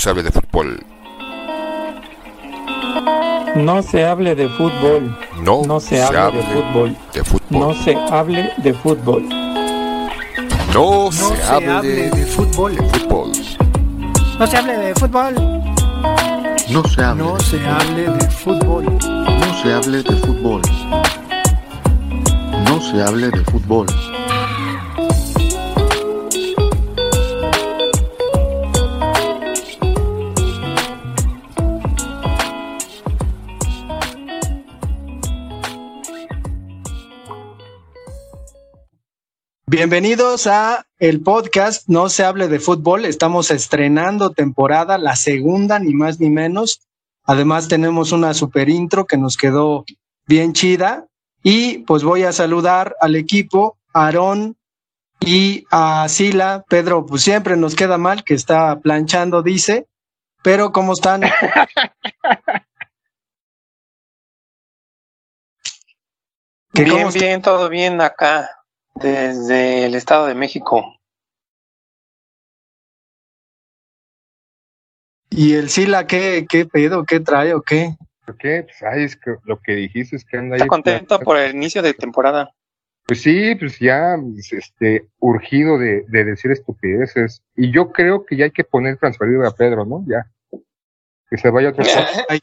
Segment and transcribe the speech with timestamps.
[0.00, 0.80] no se hable de fútbol.
[3.56, 5.18] No se hable de fútbol.
[5.42, 6.96] No, No se hable de fútbol.
[7.12, 7.60] de fútbol.
[7.60, 9.28] No se hable de fútbol.
[10.72, 12.76] No, No se, se hable, hable de fútbol.
[12.76, 13.32] de fútbol.
[14.38, 15.34] No se hable de fútbol.
[16.70, 18.84] No se hable, No de, se hable de fútbol.
[18.84, 20.62] no se hable de fútbol.
[22.64, 23.86] No se hable de fútbol.
[39.72, 43.04] Bienvenidos a el podcast No se hable de fútbol.
[43.04, 46.80] Estamos estrenando temporada, la segunda, ni más ni menos.
[47.22, 49.84] Además tenemos una super intro que nos quedó
[50.26, 51.06] bien chida.
[51.44, 54.56] Y pues voy a saludar al equipo, Aarón
[55.20, 56.64] y a Sila.
[56.68, 59.86] Pedro, pues siempre nos queda mal que está planchando, dice.
[60.42, 61.20] Pero ¿cómo están?
[66.74, 68.50] ¿Que Bien, bien, todo bien acá,
[68.94, 70.96] desde el Estado de México.
[75.30, 77.96] ¿Y el Sila qué, qué pedo, qué trae o qué?
[78.26, 78.64] ¿Por qué?
[78.64, 80.62] Pues, ay, es que lo que dijiste es que anda ahí.
[80.62, 82.52] Está contento por el inicio de temporada.
[83.06, 87.42] Pues sí, pues ya, pues, este, urgido de, de decir estupideces.
[87.56, 90.04] Y yo creo que ya hay que poner transferido a Pedro, ¿no?
[90.06, 90.30] Ya.
[91.28, 92.00] Que se vaya a otro equipo.
[92.28, 92.40] hay,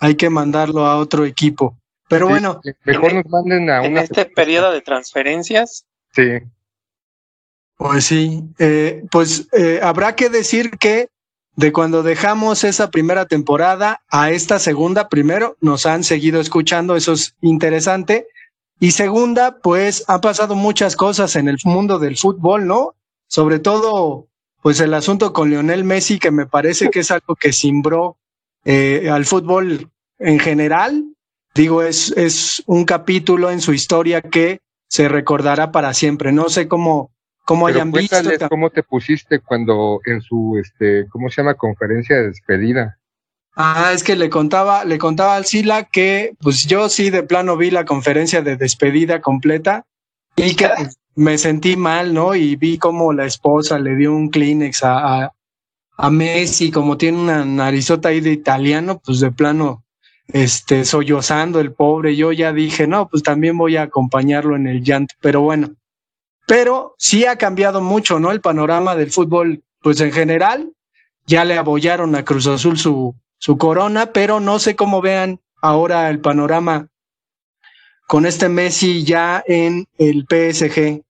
[0.00, 1.78] hay que mandarlo a otro equipo.
[2.08, 4.02] Pero Sí, bueno, Mejor en- nos manden a En una.
[4.02, 6.28] este periodo de transferencias, Sí,
[7.76, 11.08] pues sí, eh, pues eh, habrá que decir que
[11.56, 17.12] de cuando dejamos esa primera temporada a esta segunda, primero nos han seguido escuchando, eso
[17.12, 18.26] es interesante.
[18.80, 22.94] Y segunda, pues han pasado muchas cosas en el mundo del fútbol, ¿no?
[23.28, 24.26] Sobre todo,
[24.62, 28.16] pues el asunto con Lionel Messi, que me parece que es algo que cimbró
[28.64, 31.04] eh, al fútbol en general.
[31.54, 36.32] Digo, es, es un capítulo en su historia que se recordará para siempre.
[36.32, 37.12] No sé cómo,
[37.44, 38.16] cómo pero hayan visto.
[38.48, 41.54] cómo te pusiste cuando en su, este, ¿cómo se llama?
[41.54, 42.98] Conferencia de despedida.
[43.56, 47.56] Ah, es que le contaba, le contaba al Sila que, pues yo sí de plano
[47.56, 49.86] vi la conferencia de despedida completa
[50.34, 52.34] y que pues, me sentí mal, ¿no?
[52.34, 55.32] Y vi como la esposa le dio un Kleenex a, a,
[55.96, 59.83] a Messi, como tiene una narizota ahí de italiano, pues de plano,
[60.28, 62.16] este, sollozando el pobre.
[62.16, 65.74] Yo ya dije, no, pues también voy a acompañarlo en el llanto, pero bueno.
[66.46, 68.30] Pero sí ha cambiado mucho, ¿no?
[68.30, 70.72] El panorama del fútbol, pues en general,
[71.26, 76.10] ya le abollaron a Cruz Azul su, su corona, pero no sé cómo vean ahora
[76.10, 76.88] el panorama
[78.06, 81.02] con este Messi ya en el PSG.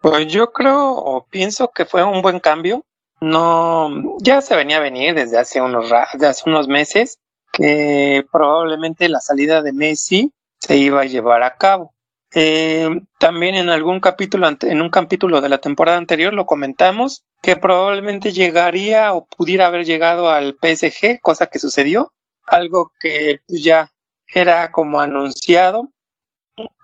[0.00, 2.84] pues yo creo o pienso que fue un buen cambio.
[3.20, 7.18] No, ya se venía a venir desde hace unos, desde hace unos meses
[7.56, 11.94] que probablemente la salida de Messi se iba a llevar a cabo.
[12.34, 17.56] Eh, también en algún capítulo, en un capítulo de la temporada anterior lo comentamos que
[17.56, 22.12] probablemente llegaría o pudiera haber llegado al PSG, cosa que sucedió,
[22.46, 23.90] algo que pues, ya
[24.26, 25.90] era como anunciado.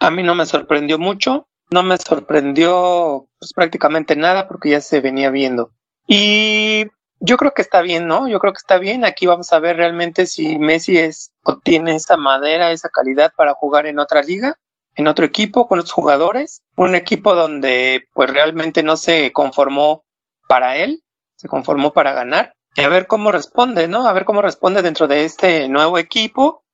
[0.01, 5.03] A mí no me sorprendió mucho, no me sorprendió pues, prácticamente nada porque ya se
[5.03, 5.73] venía viendo.
[6.07, 6.87] Y
[7.25, 8.27] yo creo que está bien, ¿no?
[8.27, 9.05] Yo creo que está bien.
[9.05, 13.55] Aquí vamos a ver realmente si Messi es o tiene esa madera, esa calidad para
[13.55, 14.59] jugar en otra liga,
[14.97, 16.63] en otro equipo, con otros jugadores.
[16.77, 20.05] Un equipo donde pues realmente no se conformó
[20.49, 21.05] para él,
[21.37, 22.55] se conformó para ganar.
[22.75, 24.09] Y a ver cómo responde, ¿no?
[24.09, 26.65] A ver cómo responde dentro de este nuevo equipo.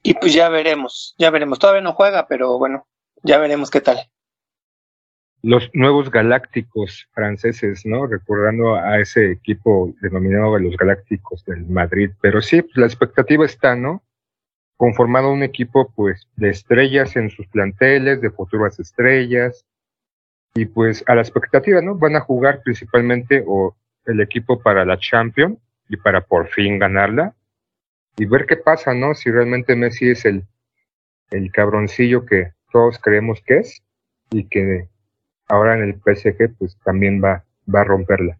[0.00, 1.58] Y pues ya veremos, ya veremos.
[1.58, 2.86] Todavía no juega, pero bueno,
[3.24, 4.08] ya veremos qué tal.
[5.42, 8.06] Los nuevos galácticos franceses, ¿no?
[8.06, 12.10] Recordando a ese equipo denominado los galácticos del Madrid.
[12.20, 14.02] Pero sí, pues la expectativa está, ¿no?
[14.76, 19.64] Conformado un equipo, pues, de estrellas en sus planteles, de futuras estrellas.
[20.54, 21.96] Y pues a la expectativa, ¿no?
[21.96, 27.34] Van a jugar principalmente o el equipo para la Champions y para por fin ganarla.
[28.16, 29.14] Y ver qué pasa, ¿no?
[29.14, 30.44] Si realmente Messi es el,
[31.30, 33.82] el cabroncillo que todos creemos que es
[34.30, 34.88] y que
[35.48, 38.38] ahora en el PSG pues también va, va a romperla.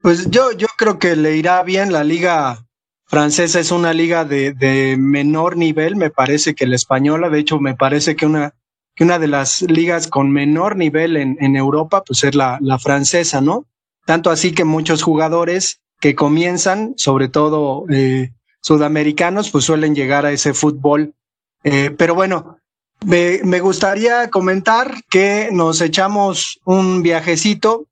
[0.00, 1.92] Pues yo, yo creo que le irá bien.
[1.92, 2.66] La liga
[3.06, 7.30] francesa es una liga de, de menor nivel, me parece que la española.
[7.30, 8.54] De hecho, me parece que una,
[8.94, 12.78] que una de las ligas con menor nivel en, en Europa, pues es la, la
[12.78, 13.66] francesa, ¿no?
[14.04, 20.32] Tanto así que muchos jugadores que comienzan, sobre todo eh, sudamericanos, pues suelen llegar a
[20.32, 21.14] ese fútbol.
[21.62, 22.58] Eh, pero bueno,
[23.04, 27.86] me, me gustaría comentar que nos echamos un viajecito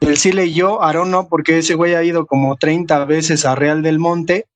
[0.00, 3.82] el y yo, Aarón no, porque ese güey ha ido como 30 veces a Real
[3.82, 4.46] del Monte,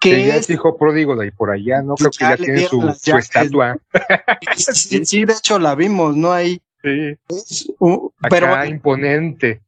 [0.00, 1.94] Que que ya es, hijo pródigo de ahí por allá, ¿no?
[1.96, 2.88] Creo que Ya tiene su,
[3.18, 3.78] estatua.
[4.56, 6.32] sí, sí, de hecho la vimos, ¿no?
[6.32, 9.60] Ahí, Sí, es acá pero imponente.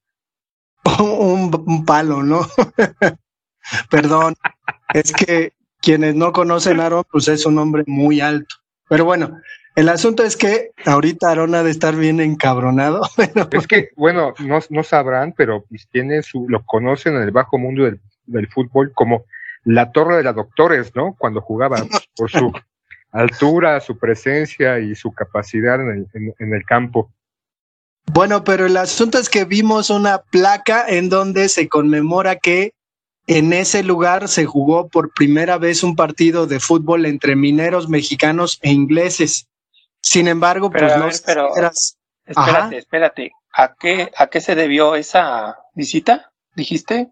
[1.00, 2.46] un, un palo, ¿no?
[3.90, 4.36] Perdón,
[4.94, 8.54] es que quienes no conocen a Aaron, pues es un hombre muy alto.
[8.88, 9.40] Pero bueno,
[9.78, 13.02] el asunto es que ahorita Aaron ha de estar bien encabronado.
[13.16, 17.30] pero- Es que, bueno, no, no sabrán, pero pues tiene su, lo conocen en el
[17.30, 19.24] bajo mundo del, del fútbol como
[19.64, 21.14] la torre de la doctores, ¿no?
[21.18, 21.76] Cuando jugaba,
[22.16, 22.52] por su
[23.12, 27.10] altura, su presencia y su capacidad en el, en- en el campo.
[28.12, 32.72] Bueno, pero el asunto es que vimos una placa en donde se conmemora que
[33.26, 38.58] en ese lugar se jugó por primera vez un partido de fútbol entre mineros mexicanos
[38.62, 39.46] e ingleses.
[40.02, 41.72] Sin embargo, Pero, pues no ver, sé pero- Ajá.
[42.26, 43.30] Espérate, espérate.
[43.52, 46.30] ¿A qué, ¿A qué se debió esa visita?
[46.54, 47.10] ¿Dijiste?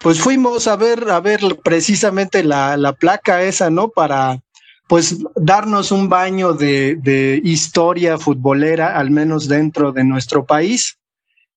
[0.00, 3.88] pues fuimos a ver, a ver precisamente la, la placa esa, ¿no?
[3.88, 4.42] Para
[4.86, 10.98] pues darnos un baño de, de historia futbolera, al menos dentro de nuestro país.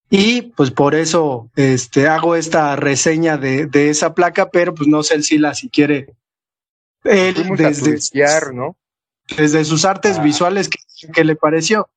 [0.10, 5.04] Y pues por eso este, hago esta reseña de, de esa placa, pero pues no
[5.04, 6.14] sé Sila si quiere.
[7.04, 8.78] Él Fuimos a desde, turistear, ¿no?
[9.36, 10.24] Desde sus artes Ah.
[10.24, 10.80] visuales, ¿qué,
[11.12, 11.90] qué le pareció?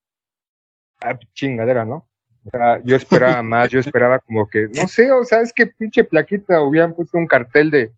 [1.00, 2.06] Ah, chingadera, ¿no?
[2.44, 5.66] O sea, yo esperaba más, yo esperaba como que, no sé, o sea, es que
[5.66, 7.92] pinche plaquita hubieran puesto un cartel de,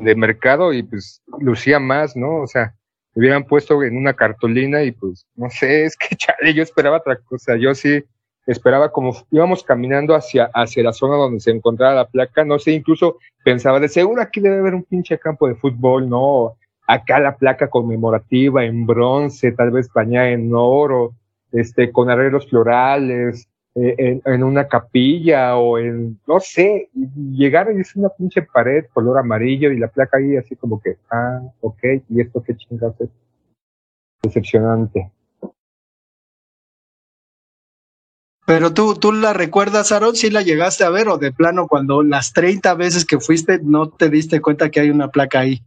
[0.00, 2.36] de mercado y pues lucía más, ¿no?
[2.42, 2.74] O sea,
[3.14, 7.16] hubieran puesto en una cartulina y pues, no sé, es que chale, yo esperaba otra
[7.16, 8.02] cosa, yo sí
[8.46, 12.72] esperaba como íbamos caminando hacia, hacia la zona donde se encontraba la placa, no sé,
[12.72, 16.56] incluso pensaba, de seguro aquí debe haber un pinche campo de fútbol, ¿no?
[16.92, 21.14] Acá la placa conmemorativa en bronce, tal vez bañada en oro,
[21.52, 27.94] este, con arreglos florales, eh, en, una capilla o en, no sé, llegar y es
[27.94, 31.78] una pinche pared color amarillo y la placa ahí así como que, ah, ok,
[32.08, 33.10] y esto qué chingados es.
[34.24, 35.12] Decepcionante.
[38.44, 42.02] Pero tú, tú la recuerdas, Aaron, si la llegaste a ver o de plano cuando
[42.02, 45.62] las 30 veces que fuiste no te diste cuenta que hay una placa ahí.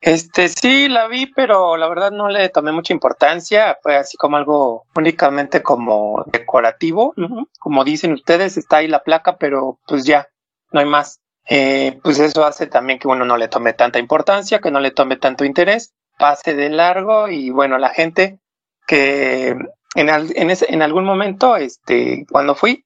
[0.00, 3.78] Este sí, la vi, pero la verdad no le tomé mucha importancia.
[3.82, 7.14] Fue así como algo únicamente como decorativo.
[7.58, 10.28] Como dicen ustedes, está ahí la placa, pero pues ya,
[10.72, 11.20] no hay más.
[11.50, 14.90] Eh, pues eso hace también que uno no le tome tanta importancia, que no le
[14.92, 18.38] tome tanto interés, pase de largo y bueno, la gente
[18.86, 19.56] que
[19.94, 22.84] en, al- en, ese, en algún momento, este, cuando fui,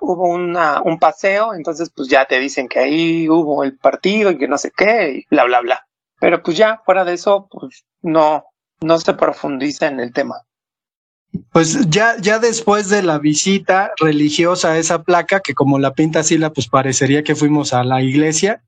[0.00, 4.48] hubo un paseo, entonces pues ya te dicen que ahí hubo el partido y que
[4.48, 5.86] no sé qué, y bla, bla, bla.
[6.20, 8.44] Pero pues ya, fuera de eso, pues no,
[8.80, 10.42] no se profundiza en el tema.
[11.50, 16.22] Pues ya, ya después de la visita religiosa a esa placa, que como la pinta
[16.22, 18.62] Sila, pues parecería que fuimos a la iglesia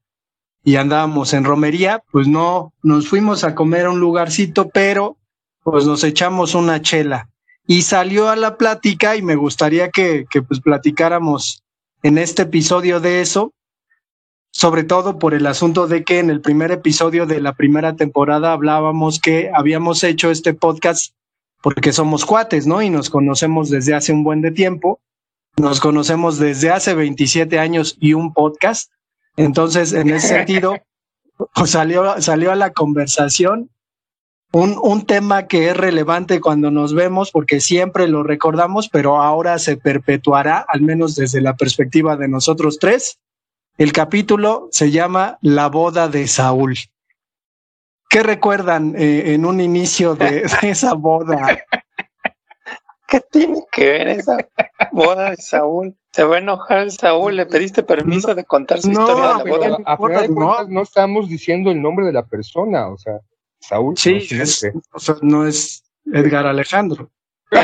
[0.62, 5.18] y andábamos en romería, pues no, nos fuimos a comer a un lugarcito, pero
[5.62, 7.28] pues nos echamos una chela
[7.66, 11.62] y salió a la plática y me gustaría que, que pues platicáramos
[12.02, 13.52] en este episodio de eso,
[14.50, 18.52] sobre todo por el asunto de que en el primer episodio de la primera temporada
[18.52, 21.14] hablábamos que habíamos hecho este podcast
[21.64, 22.82] porque somos cuates, ¿no?
[22.82, 25.00] Y nos conocemos desde hace un buen de tiempo.
[25.56, 28.92] Nos conocemos desde hace 27 años y un podcast.
[29.38, 30.76] Entonces, en ese sentido,
[31.54, 33.70] pues salió, salió a la conversación
[34.54, 39.58] un, un tema que es relevante cuando nos vemos, porque siempre lo recordamos, pero ahora
[39.58, 43.18] se perpetuará, al menos desde la perspectiva de nosotros tres.
[43.78, 46.76] El capítulo se llama La boda de Saúl.
[48.08, 51.58] ¿Qué recuerdan eh, en un inicio de, de esa boda?
[53.08, 54.36] ¿Qué tiene que ver esa
[54.92, 55.96] boda de Saúl?
[56.12, 59.28] Se va a enojar el Saúl, le pediste permiso de contar su No, historia de
[59.28, 59.60] la boda.
[59.60, 60.68] Pero a final de no.
[60.68, 63.18] no estamos diciendo el nombre de la persona, o sea,
[63.68, 63.96] Saúl.
[63.96, 67.10] Sí, no sé, es- o sea, no es Edgar Alejandro.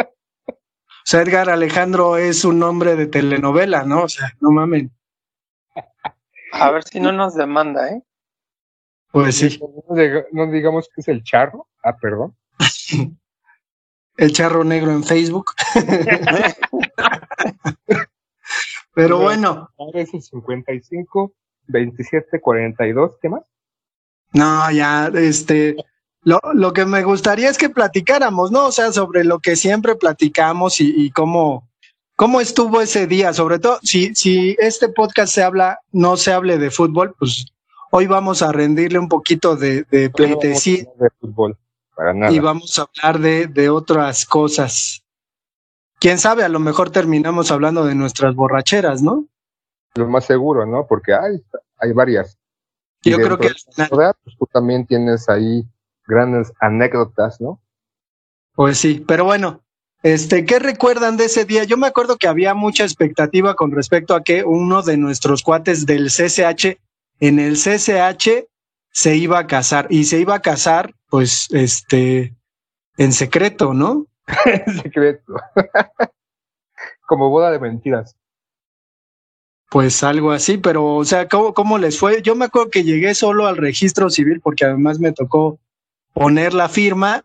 [0.00, 4.02] O sea, Edgar Alejandro es un nombre de telenovela, ¿no?
[4.02, 4.92] O sea, no mamen.
[6.52, 8.02] A ver si no nos demanda, ¿eh?
[9.10, 9.58] Pues sí,
[9.88, 11.66] No, diga- no digamos que es el charro.
[11.82, 12.36] Ah, perdón.
[14.18, 15.52] el charro negro en Facebook.
[18.94, 21.32] Pero bueno, Ahora es el 55,
[21.68, 23.12] 27, 42.
[23.20, 23.42] ¿Qué más?
[24.32, 25.76] no, ya, este,
[26.22, 28.66] lo, lo que me gustaría es que platicáramos, ¿no?
[28.66, 31.68] O sea, sobre lo que siempre platicamos y, y cómo,
[32.16, 33.32] cómo estuvo ese día.
[33.32, 37.46] Sobre todo, si, si este podcast se habla, no se hable de fútbol, pues
[37.90, 40.84] hoy vamos a rendirle un poquito de, de pleitesía.
[40.98, 41.56] De fútbol.
[41.96, 42.32] para nada.
[42.32, 45.02] y vamos a hablar de, de otras cosas.
[46.00, 49.26] Quién sabe, a lo mejor terminamos hablando de nuestras borracheras, ¿no?
[49.94, 50.86] Lo más seguro, ¿no?
[50.86, 51.42] Porque hay,
[51.78, 52.38] hay varias.
[53.02, 55.64] Yo creo que al final, pues, tú también tienes ahí
[56.06, 57.60] grandes anécdotas, ¿no?
[58.54, 59.62] pues sí, pero bueno,
[60.02, 61.62] este, ¿qué recuerdan de ese día?
[61.62, 65.86] Yo me acuerdo que había mucha expectativa con respecto a que uno de nuestros cuates
[65.86, 66.76] del CCH,
[67.20, 68.48] en el CCH
[68.90, 72.34] se iba a casar y se iba a casar, pues, este,
[72.96, 74.06] en secreto, ¿no?
[74.44, 75.34] En secreto.
[77.06, 78.16] Como boda de mentiras.
[79.70, 82.22] Pues algo así, pero, o sea, ¿cómo, ¿cómo les fue?
[82.22, 85.58] Yo me acuerdo que llegué solo al registro civil porque además me tocó
[86.14, 87.24] poner la firma.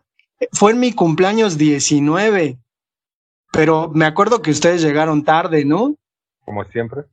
[0.52, 2.58] Fue en mi cumpleaños 19,
[3.50, 5.94] pero me acuerdo que ustedes llegaron tarde, ¿no?
[6.44, 7.04] Como siempre.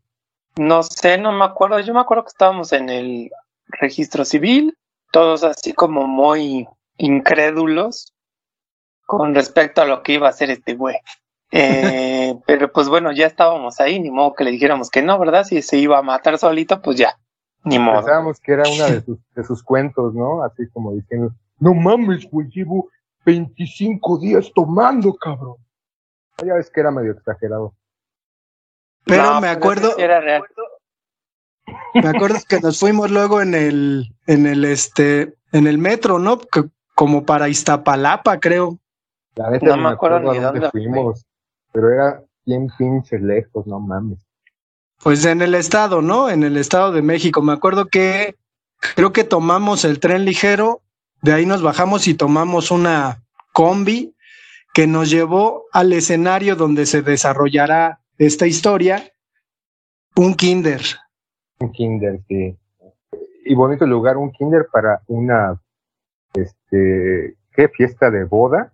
[0.58, 1.80] No sé, no me acuerdo.
[1.80, 3.32] Yo me acuerdo que estábamos en el
[3.68, 4.78] registro civil,
[5.12, 8.14] todos así como muy incrédulos
[9.06, 10.98] con respecto a lo que iba a hacer este güey.
[11.52, 15.44] Eh, pero pues bueno, ya estábamos ahí, ni modo que le dijéramos que no, ¿verdad?
[15.44, 17.18] Si se iba a matar solito, pues ya,
[17.64, 17.98] ni modo.
[17.98, 20.44] Pensábamos que era una de sus, de sus cuentos, ¿no?
[20.44, 22.90] Así como diciendo, no mames, güey, llevo
[23.26, 25.58] 25 días tomando, cabrón.
[26.44, 27.74] Ya ves que era medio exagerado.
[29.06, 30.44] Pero No, me acuerdo, ese sí era real.
[31.94, 36.40] me acuerdo que nos fuimos luego en el, en el, este, en el metro, ¿no?
[36.40, 38.78] Que- como para Iztapalapa, creo.
[39.36, 41.26] La No me acuerdo ni dónde fuimos,
[41.72, 44.20] pero era bien pinche lejos, no mames.
[45.04, 46.30] Pues en el estado, ¿no?
[46.30, 47.42] En el estado de México.
[47.42, 48.36] Me acuerdo que
[48.96, 50.82] creo que tomamos el tren ligero,
[51.22, 53.24] de ahí nos bajamos y tomamos una
[53.54, 54.16] combi
[54.74, 59.12] que nos llevó al escenario donde se desarrollará esta historia,
[60.16, 60.82] un kinder.
[61.60, 62.58] Un kinder, sí.
[63.44, 65.60] Y bonito lugar, un kinder para una,
[66.34, 67.70] este, ¿qué?
[67.70, 68.74] Fiesta de boda.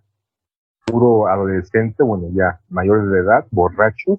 [0.90, 4.18] Puro adolescente, bueno, ya mayores de edad, borrachos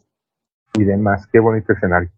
[0.74, 1.28] y demás.
[1.32, 2.10] Qué bonito escenario.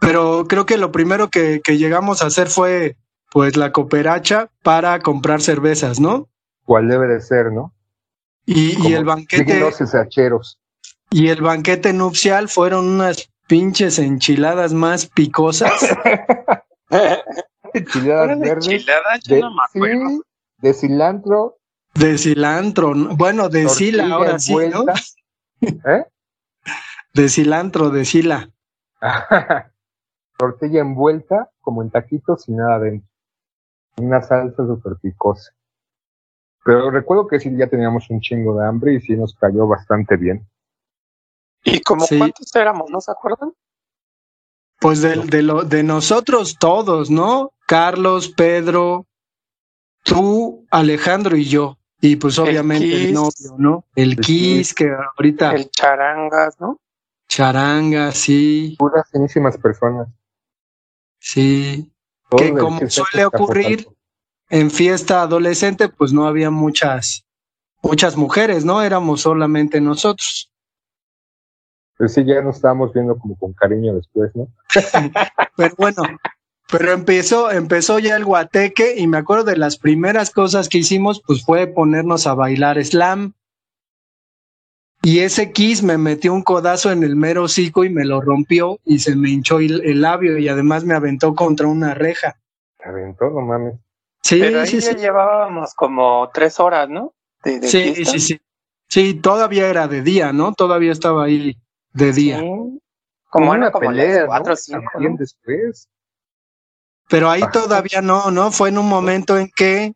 [0.00, 2.96] Pero creo que lo primero que, que llegamos a hacer fue
[3.30, 6.28] pues la cooperacha para comprar cervezas, ¿no?
[6.64, 7.72] ¿Cuál debe de ser, no?
[8.44, 10.58] Y, el banquete dignos SHeros.
[11.10, 15.70] y el banquete nupcial fueron unas pinches enchiladas más picosas.
[17.74, 18.68] Enchiladas ¿Eran verdes.
[18.68, 19.20] enchiladas?
[19.24, 20.08] Yo De, no me acuerdo.
[20.10, 20.20] sí,
[20.58, 21.56] de cilantro.
[21.94, 23.16] De cilantro, ¿no?
[23.16, 24.84] bueno, de sila ahora sí, ¿no?
[25.60, 26.04] ¿Eh?
[27.12, 28.50] De cilantro, de sila.
[30.38, 33.08] Tortilla envuelta como en taquitos y nada dentro.
[33.98, 35.52] Una salsa súper picosa.
[36.64, 40.16] Pero recuerdo que sí ya teníamos un chingo de hambre y sí nos cayó bastante
[40.16, 40.48] bien.
[41.64, 42.18] ¿Y como Sí.
[42.18, 42.90] cuántos éramos?
[42.90, 43.52] ¿No se acuerdan?
[44.80, 47.52] Pues de, de, lo, de nosotros todos, ¿no?
[47.66, 49.06] Carlos, Pedro,
[50.02, 51.78] tú, Alejandro y yo.
[52.04, 53.12] Y pues El obviamente el, Kiss.
[53.14, 53.84] novio, ¿no?
[53.94, 56.78] El El Kiss, que ahorita El charangas, ¿no?
[57.28, 60.08] charanga, sí, Puras finísimas personas.
[61.18, 61.88] sí.
[62.36, 63.86] Que como suele ocurrir.
[64.48, 67.24] En fiesta adolescente, pues no había muchas,
[67.82, 68.82] muchas mujeres, ¿no?
[68.82, 70.50] Éramos solamente nosotros.
[71.96, 74.48] Pues sí, ya nos estábamos viendo como con cariño después, ¿no?
[75.56, 76.02] Pero bueno,
[76.72, 81.22] pero empezó, empezó ya el guateque y me acuerdo de las primeras cosas que hicimos,
[81.24, 83.34] pues fue ponernos a bailar slam.
[85.02, 88.78] Y ese kiss me metió un codazo en el mero hocico y me lo rompió
[88.84, 92.36] y se me hinchó el, el labio y además me aventó contra una reja.
[92.78, 93.74] Se aventó, no mames.
[94.22, 94.96] Sí, Pero ahí sí, ya sí.
[94.98, 97.12] llevábamos como tres horas, ¿no?
[97.44, 98.12] De, de Sí, fiesta.
[98.12, 98.40] sí, sí.
[98.88, 100.54] Sí, todavía era de día, ¿no?
[100.54, 101.56] Todavía estaba ahí
[101.92, 102.38] de día.
[102.38, 102.80] Sí.
[103.28, 104.52] Como una era como pelea, las cuatro ¿no?
[104.52, 105.18] o cinco, También ¿no?
[105.18, 105.88] después.
[107.12, 107.50] Pero ahí Ajá.
[107.50, 108.50] todavía no, ¿no?
[108.50, 109.92] Fue en un momento en que...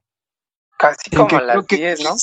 [0.76, 2.14] Casi en como que a las creo que- diez, ¿no?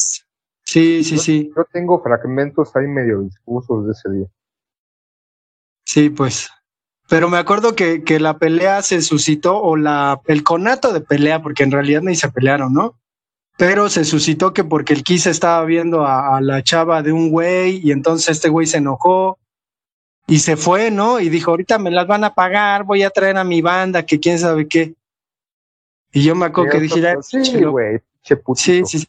[0.63, 1.51] Sí, sí, sí.
[1.57, 4.27] Yo tengo fragmentos ahí medio discusos de ese día.
[5.83, 6.51] Sí, pues.
[7.09, 11.41] Pero me acuerdo que, que la pelea se suscitó, o la, el conato de pelea,
[11.41, 12.99] porque en realidad ni se pelearon, ¿no?
[13.57, 17.31] Pero se suscitó que porque el Kiss estaba viendo a, a la chava de un
[17.31, 19.39] güey, y entonces este güey se enojó
[20.27, 21.19] y se fue, ¿no?
[21.19, 24.19] Y dijo, ahorita me las van a pagar, voy a traer a mi banda, que
[24.19, 24.93] quién sabe qué.
[26.11, 27.71] Y yo me acuerdo que dije, ya, sí, chelo.
[27.71, 29.07] güey, sí, sí, sí.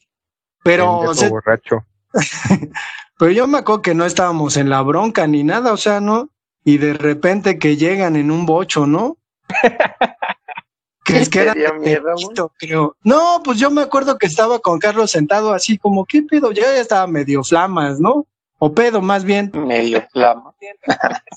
[0.62, 1.85] Pero, o sea, borracho.
[3.18, 6.30] pero yo me acuerdo que no estábamos en la bronca ni nada, o sea, ¿no?
[6.64, 9.18] Y de repente que llegan en un bocho, ¿no?
[11.04, 12.14] que es que ¿Te era?
[12.16, 12.97] Tepito, creo.
[13.04, 16.50] No, pues yo me acuerdo que estaba con Carlos sentado así como, ¿qué pedo?
[16.52, 18.26] Ya ya estaba medio flamas, ¿no?
[18.58, 19.50] O pedo más bien.
[19.54, 20.54] Medio flama.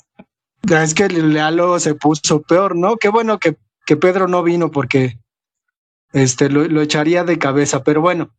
[0.62, 2.96] Es que luego se puso peor, ¿no?
[2.96, 3.56] Qué bueno que,
[3.86, 5.18] que Pedro no vino porque
[6.12, 8.30] este, lo, lo echaría de cabeza, pero bueno.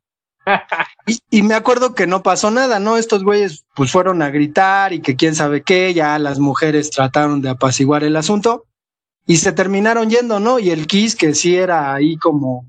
[1.07, 2.97] Y, y me acuerdo que no pasó nada, ¿no?
[2.97, 7.41] Estos güeyes pues fueron a gritar y que quién sabe qué, ya las mujeres trataron
[7.41, 8.67] de apaciguar el asunto
[9.29, 10.57] y se terminaron yendo, ¿no?
[10.59, 12.67] Y el Kiss, que sí era ahí como,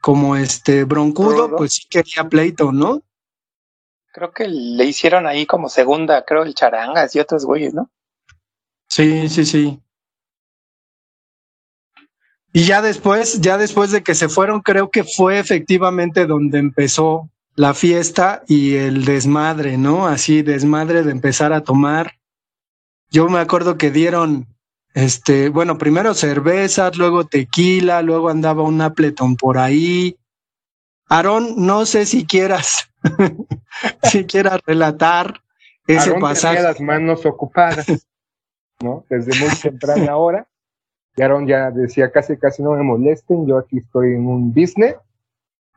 [0.00, 3.02] como este broncudo, pues sí quería pleito, ¿no?
[4.12, 7.90] Creo que le hicieron ahí como segunda, creo, el Charangas y otros güeyes, ¿no?
[8.88, 9.80] Sí, sí, sí.
[12.52, 17.30] Y ya después, ya después de que se fueron, creo que fue efectivamente donde empezó
[17.54, 20.08] la fiesta y el desmadre, ¿no?
[20.08, 22.14] Así, desmadre de empezar a tomar.
[23.10, 24.48] Yo me acuerdo que dieron,
[24.94, 30.16] este, bueno, primero cervezas, luego tequila, luego andaba un Appleton por ahí.
[31.08, 32.88] Aarón, no sé si quieras,
[34.04, 35.40] si quieras relatar
[35.86, 36.56] ese Aarón pasaje.
[36.56, 37.86] tenía las manos ocupadas,
[38.80, 39.04] ¿no?
[39.08, 40.46] Desde muy temprana hora.
[41.16, 44.96] Y Aarón ya decía, casi, casi no me molesten, yo aquí estoy en un business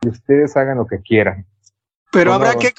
[0.02, 1.46] y ustedes hagan lo que quieran.
[2.12, 2.72] Pero habrá que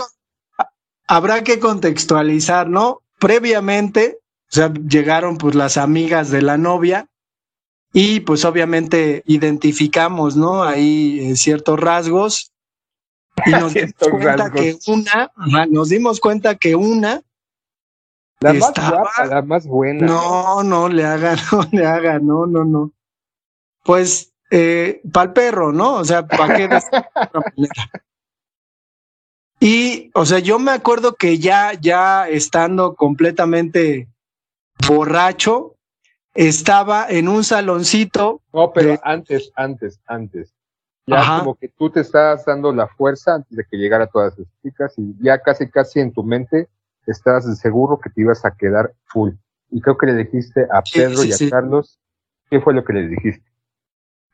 [1.07, 3.01] habrá que contextualizar, ¿no?
[3.19, 7.07] Previamente, o sea, llegaron pues las amigas de la novia
[7.91, 10.63] y pues obviamente identificamos, ¿no?
[10.63, 12.54] Ahí eh, ciertos rasgos
[13.45, 14.61] y nos dimos cuenta rasgos.
[14.61, 17.21] que una, ajá, nos dimos cuenta que una,
[18.39, 20.05] La más Estaba- guapa, la más buena.
[20.05, 22.91] no, no le haga, no le haga, no, no, no.
[23.83, 25.93] Pues eh, para el perro, ¿no?
[25.95, 26.69] O sea, ¿para qué?
[29.59, 34.09] Y, o sea, yo me acuerdo que ya, ya estando completamente
[34.87, 35.77] borracho,
[36.33, 38.41] estaba en un saloncito.
[38.53, 40.53] No, pero de- antes, antes, antes.
[41.07, 41.39] Ya Ajá.
[41.39, 44.93] como que tú te estabas dando la fuerza antes de que llegara todas esas chicas
[44.97, 46.67] y ya casi, casi en tu mente
[47.05, 49.31] estabas seguro que te ibas a quedar full.
[49.69, 51.49] Y creo que le dijiste a Sí, Pedro sí, y a sí.
[51.49, 51.99] Carlos,
[52.49, 53.45] ¿qué fue lo que les dijiste?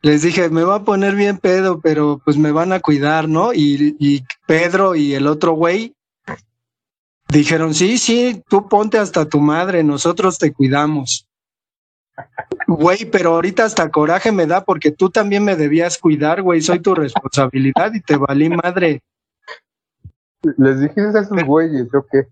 [0.02, 3.54] Les dije, me va a poner bien pedo, pero pues me van a cuidar, ¿no?
[3.54, 5.96] Y, y Pedro y el otro güey
[7.28, 11.28] dijeron, sí, sí, tú ponte hasta tu madre, nosotros te cuidamos.
[12.78, 16.80] Güey, pero ahorita hasta coraje me da porque tú también me debías cuidar, güey, soy
[16.80, 19.02] tu responsabilidad y te valí madre.
[20.58, 22.28] Les dijiste a esos güeyes, yo qué.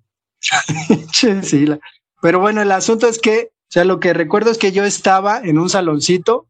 [1.44, 1.80] Sí, la-
[2.22, 5.40] Pero bueno, el asunto es que, o sea, lo que recuerdo es que yo estaba
[5.40, 6.48] en un saloncito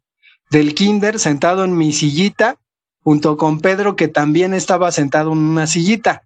[0.52, 2.58] del kinder sentado en mi sillita
[3.04, 6.24] junto con Pedro que también estaba sentado en una sillita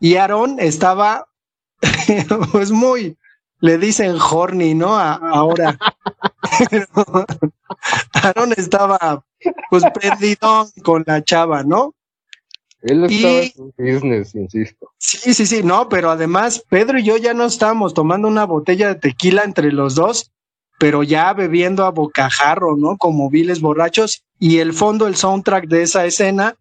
[0.00, 1.28] y Aarón estaba
[2.52, 3.16] pues muy
[3.64, 4.94] le dicen horny, ¿no?
[4.94, 5.78] A- ahora.
[6.70, 6.86] Pero
[8.12, 9.24] Aarón estaba
[9.70, 11.94] pues perdido con la chava, ¿no?
[12.82, 14.90] Él Y- estaba en su business, insisto.
[14.98, 18.88] Sí, sí, sí, no, pero además Pedro y yo ya no estábamos tomando una botella
[18.88, 20.30] de tequila entre los dos,
[20.78, 22.98] pero ya bebiendo a bocajarro, ¿no?
[22.98, 24.24] Como viles borrachos.
[24.38, 26.56] Y el fondo, el soundtrack de esa escena,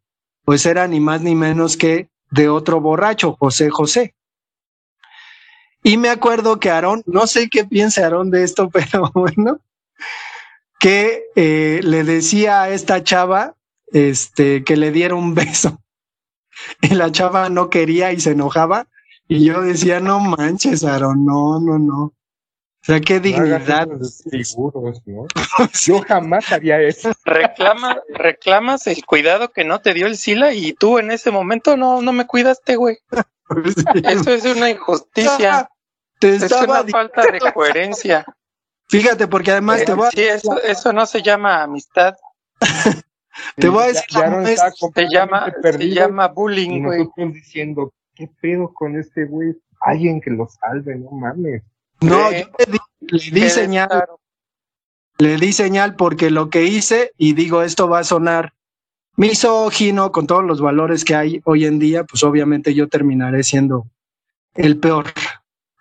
[0.45, 4.15] pues era ni más ni menos que de otro borracho, José José.
[5.83, 9.59] Y me acuerdo que Aarón, no sé qué piensa Aarón de esto, pero bueno,
[10.79, 13.55] que eh, le decía a esta chava
[13.91, 15.79] este, que le diera un beso
[16.81, 18.87] y la chava no quería y se enojaba.
[19.27, 22.13] Y yo decía, no manches, Aaron, no, no, no.
[22.83, 23.87] O sea, qué dignidad.
[25.85, 27.13] Yo jamás haría eso.
[27.25, 31.77] Reclama, reclamas el cuidado que no te dio el Sila y tú en ese momento
[31.77, 32.97] no, no me cuidaste, güey.
[34.03, 35.69] Eso es una injusticia.
[36.23, 38.25] Te Es estaba una falta de coherencia.
[38.87, 42.15] Fíjate, porque además te voy a, Sí, eso, eso no se llama amistad,
[43.57, 46.99] Te voy a Ya- decir ya está se llama, se llama bullying, güey.
[46.99, 49.55] nosotros diciendo, ¿qué pedo con este güey?
[49.81, 51.61] Alguien que lo salve, no mames.
[52.01, 52.35] no, Sí.
[52.41, 54.05] yo le di, le di señal,
[55.17, 58.53] le di señal porque lo que hice, y digo, esto va a sonar
[59.17, 63.87] misógino con todos los valores que hay hoy en día, pues obviamente yo terminaré siendo
[64.55, 65.11] el peor.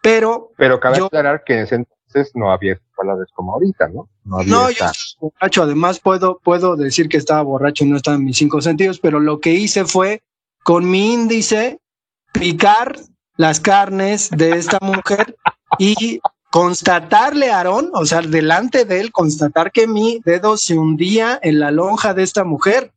[0.03, 4.09] Pero Pero cabe Yo- aclarar que en ese entonces no había palabras como ahorita, ¿no?
[4.25, 4.85] No había No, yo
[5.21, 5.63] borracho.
[5.63, 9.19] Además, puedo, puedo decir que estaba borracho y no estaba en mis cinco sentidos, pero
[9.21, 10.23] lo que hice fue
[10.65, 11.81] con mi índice
[12.33, 12.99] picar
[13.37, 15.37] las carnes de esta mujer
[15.79, 21.39] y constatarle a Aarón, o sea, delante de él, constatar que mi dedo se hundía
[21.43, 22.93] en la lonja de esta mujer.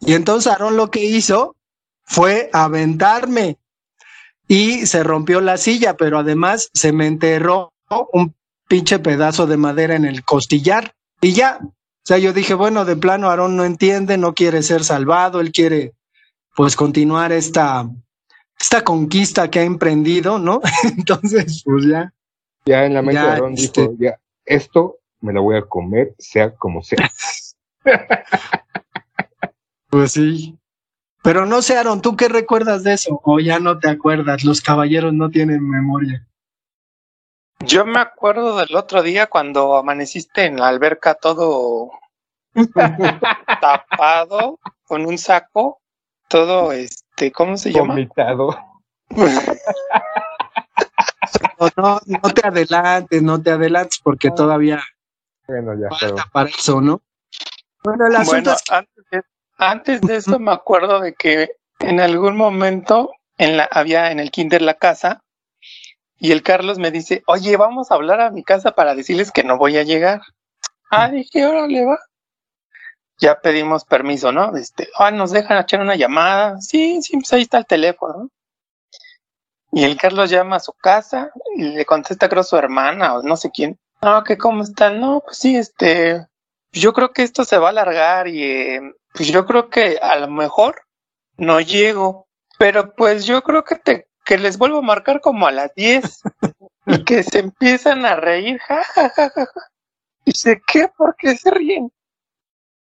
[0.00, 1.56] Y entonces Aarón lo que hizo
[2.04, 3.58] fue aventarme
[4.48, 7.72] y se rompió la silla, pero además se me enterró
[8.12, 8.34] un
[8.66, 11.58] pinche pedazo de madera en el costillar y ya.
[11.62, 11.72] O
[12.08, 15.92] sea, yo dije, bueno, de plano Aarón no entiende, no quiere ser salvado, él quiere
[16.56, 17.88] pues continuar esta,
[18.58, 20.60] esta conquista que ha emprendido, ¿no?
[20.96, 22.12] Entonces, pues ya.
[22.64, 26.14] Ya en la mente de Aarón este- dijo, ya, esto me lo voy a comer,
[26.18, 27.10] sea como sea.
[29.90, 30.58] Pues sí.
[31.22, 33.20] Pero no sé, Aaron, ¿tú qué recuerdas de eso?
[33.24, 36.24] O ya no te acuerdas, los caballeros no tienen memoria.
[37.60, 41.90] Yo me acuerdo del otro día cuando amaneciste en la alberca todo
[43.60, 45.80] tapado con un saco,
[46.28, 47.94] todo este, ¿cómo se llama?
[47.94, 48.56] Vomitado.
[51.58, 54.80] No, no, no te adelantes, no te adelantes, porque todavía
[55.46, 56.30] Bueno, ya falta quedó.
[56.32, 57.02] para eso, ¿no?
[57.82, 59.22] Bueno, el asunto Bueno, es que antes de,
[59.58, 64.30] antes de eso me acuerdo de que en algún momento en la, había en el
[64.30, 65.22] kinder la casa
[66.16, 69.44] y el Carlos me dice, oye, vamos a hablar a mi casa para decirles que
[69.44, 70.20] no voy a llegar.
[70.90, 71.98] Ah, dije, órale, va.
[73.18, 74.56] Ya pedimos permiso, ¿no?
[74.56, 76.60] Este, ah, nos dejan echar una llamada.
[76.60, 78.14] Sí, sí, pues ahí está el teléfono.
[78.18, 78.30] ¿no?
[79.72, 83.36] Y el Carlos llama a su casa y le contesta, creo, su hermana o no
[83.36, 83.78] sé quién.
[84.00, 85.00] Ah, que cómo están.
[85.00, 86.26] No, pues sí, este,
[86.72, 88.80] yo creo que esto se va a alargar y eh,
[89.14, 90.82] pues yo creo que a lo mejor
[91.36, 92.28] no llego,
[92.58, 96.22] pero pues yo creo que te que les vuelvo a marcar como a las 10
[96.86, 99.60] y que se empiezan a reír, ja, ja, ja, ja, ja.
[100.26, 100.88] Dice, ¿qué?
[100.94, 101.90] ¿Por qué se ríen?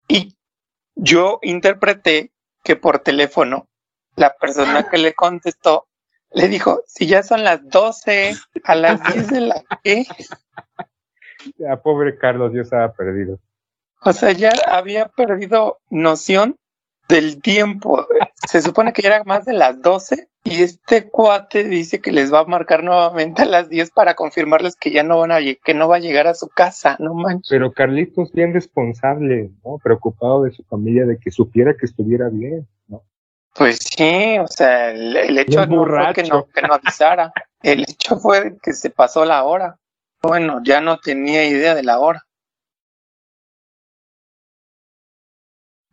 [0.08, 0.36] Y
[0.96, 2.32] yo interpreté
[2.64, 3.68] que por teléfono
[4.16, 5.88] la persona que le contestó
[6.32, 10.06] le dijo, si ya son las 12, a las 10 de la que,
[11.58, 13.40] Ya, pobre Carlos, yo estaba perdido.
[14.04, 16.58] O sea, ya había perdido noción
[17.08, 18.06] del tiempo.
[18.48, 22.34] Se supone que ya era más de las 12 y este cuate dice que les
[22.34, 25.74] va a marcar nuevamente a las 10 para confirmarles que ya no van a que
[25.74, 27.50] no va a llegar a su casa, no manches.
[27.50, 29.78] Pero Carlitos bien responsable, ¿no?
[29.84, 33.04] Preocupado de su familia, de que supiera que estuviera bien, ¿no?
[33.54, 37.82] Pues sí, o sea, el, el hecho no fue que no, que no avisara, el
[37.82, 39.78] hecho fue que se pasó la hora.
[40.22, 42.27] Bueno, ya no tenía idea de la hora.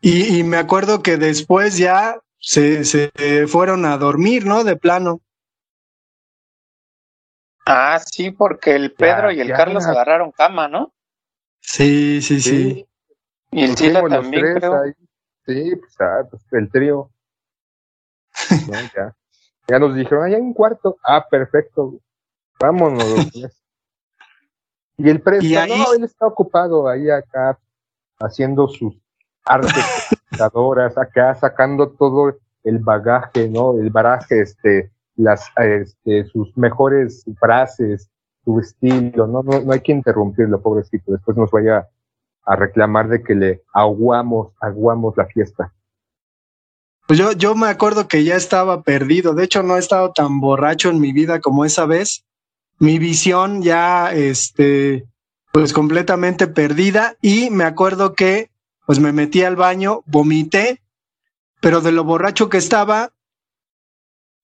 [0.07, 3.11] Y, y me acuerdo que después ya se, se
[3.49, 4.63] fueron a dormir, ¿no?
[4.63, 5.23] De plano.
[7.65, 9.57] Ah, sí, porque el Pedro y el ya.
[9.57, 10.93] Carlos agarraron cama, ¿no?
[11.61, 12.87] Sí, sí, sí.
[13.51, 13.75] Y el
[14.11, 14.83] los también, tres creo.
[14.83, 14.93] ahí.
[15.47, 17.11] Sí, pues, ah, pues, el trío.
[18.69, 19.17] No, ya.
[19.67, 20.99] Ya nos dijeron, hay un cuarto.
[21.03, 21.99] Ah, perfecto.
[22.61, 23.33] Vámonos.
[24.99, 25.23] y el
[25.57, 27.59] ahí- no, él está ocupado ahí acá
[28.19, 29.03] haciendo sus
[29.45, 29.85] artes
[30.97, 33.79] acá sacando todo el bagaje, ¿no?
[33.79, 38.11] El baraje, este, las, este, sus mejores frases,
[38.45, 39.43] su estilo, ¿no?
[39.43, 41.13] No, no hay que interrumpirlo, pobrecito.
[41.13, 41.89] Después nos vaya
[42.45, 45.73] a reclamar de que le aguamos, aguamos la fiesta.
[47.07, 49.35] Pues yo, yo me acuerdo que ya estaba perdido.
[49.35, 52.25] De hecho, no he estado tan borracho en mi vida como esa vez.
[52.79, 55.07] Mi visión ya, este,
[55.53, 57.17] pues completamente perdida.
[57.21, 58.51] Y me acuerdo que,
[58.87, 60.83] pues me metí al baño, vomité,
[61.61, 63.13] pero de lo borracho que estaba,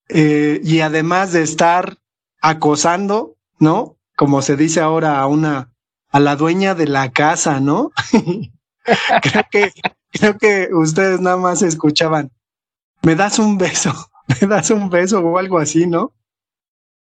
[0.09, 1.97] eh, y además de estar
[2.41, 3.97] acosando, ¿no?
[4.15, 5.73] Como se dice ahora a una,
[6.09, 7.91] a la dueña de la casa, ¿no?
[9.21, 9.71] creo que,
[10.11, 12.31] creo que ustedes nada más escuchaban
[13.03, 13.91] me das un beso,
[14.41, 16.13] me das un beso o algo así, ¿no?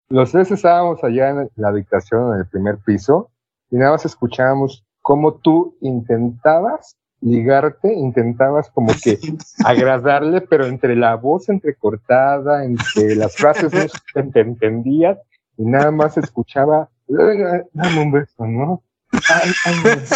[0.09, 3.31] Los tres estábamos allá en la habitación, en el primer piso,
[3.71, 9.19] y nada más escuchábamos cómo tú intentabas ligarte, intentabas como que
[9.65, 15.19] agradarle, pero entre la voz entrecortada, entre las frases no se te entendías,
[15.57, 18.83] y nada más escuchaba, "Eh, dame un beso, ¿no?
[19.13, 19.75] Ay, ay,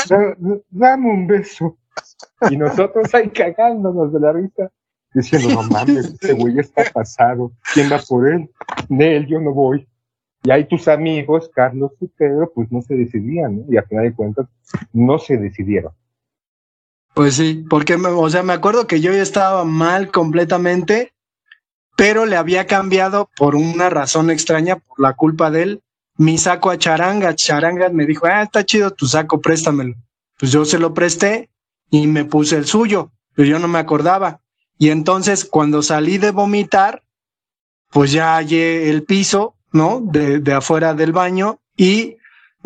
[0.08, 0.36] da-
[0.70, 1.76] dame un beso.
[2.50, 4.70] Y nosotros ahí cagándonos de la risa,
[5.14, 8.50] diciendo, no mames, este güey está pasado, ¿quién va por él?
[8.88, 9.86] De él yo no voy.
[10.42, 13.64] Y ahí tus amigos, Carlos y Pedro, pues no se decidían, ¿no?
[13.72, 14.46] Y a final de cuentas,
[14.92, 15.92] no se decidieron.
[17.16, 21.14] Pues sí, porque, o sea, me acuerdo que yo ya estaba mal completamente,
[21.96, 25.82] pero le había cambiado por una razón extraña, por la culpa de él,
[26.18, 27.34] mi saco a Charanga.
[27.34, 29.94] Charanga me dijo, ah, está chido tu saco, préstamelo.
[30.36, 31.48] Pues yo se lo presté
[31.90, 34.42] y me puse el suyo, pero yo no me acordaba.
[34.76, 37.02] Y entonces, cuando salí de vomitar,
[37.92, 40.02] pues ya hallé el piso, ¿no?
[40.04, 42.15] De, de afuera del baño y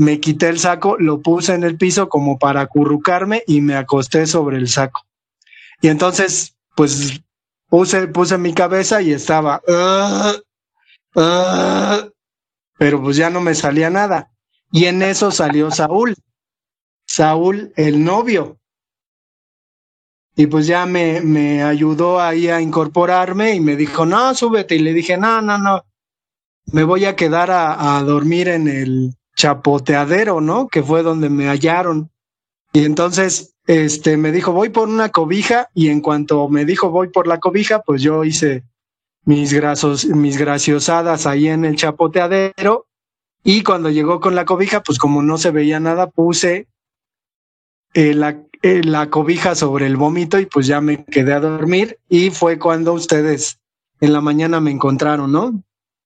[0.00, 4.26] me quité el saco, lo puse en el piso como para acurrucarme y me acosté
[4.26, 5.02] sobre el saco.
[5.82, 7.20] Y entonces, pues
[7.68, 10.36] puse, puse mi cabeza y estaba, "Ah,
[11.16, 12.08] ah",
[12.78, 14.30] pero pues ya no me salía nada.
[14.72, 16.16] Y en eso salió Saúl,
[17.06, 18.58] Saúl, el novio.
[20.34, 24.76] Y pues ya me, me ayudó ahí a incorporarme y me dijo, no, súbete.
[24.76, 25.84] Y le dije, no, no, no,
[26.72, 30.68] me voy a quedar a, a dormir en el chapoteadero, ¿no?
[30.68, 32.11] Que fue donde me hallaron.
[32.72, 37.09] Y entonces este, me dijo, voy por una cobija, y en cuanto me dijo, voy
[37.09, 38.64] por la cobija, pues yo hice
[39.24, 42.87] mis, grasos, mis graciosadas ahí en el chapoteadero,
[43.42, 46.68] y cuando llegó con la cobija, pues como no se veía nada, puse
[47.94, 51.98] eh, la, eh, la cobija sobre el vómito y pues ya me quedé a dormir,
[52.09, 53.59] y fue cuando ustedes
[54.00, 55.62] en la mañana me encontraron, ¿no?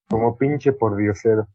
[0.09, 1.49] Como pinche por diosero.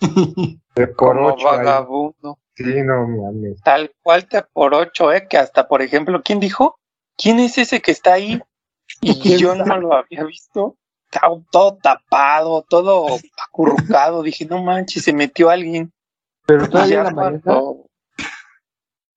[0.74, 1.56] De por Como ocho ahí.
[1.58, 2.38] vagabundo.
[2.54, 3.60] Sí, no mames.
[3.62, 5.26] Tal cual te por ocho, ¿eh?
[5.28, 6.78] Que hasta, por ejemplo, ¿quién dijo?
[7.16, 8.40] ¿Quién es ese que está ahí?
[9.00, 9.68] Y ¿Quién yo sabe?
[9.68, 10.76] no lo había visto.
[11.10, 13.06] Estaba todo tapado, todo
[13.46, 14.22] acurrucado.
[14.22, 15.92] Dije, no manches, se metió alguien.
[16.46, 17.86] Pero todavía la mañana cuando,